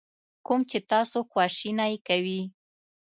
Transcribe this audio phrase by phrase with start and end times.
[0.45, 2.41] کوم چې تاسو خواشینی کوي.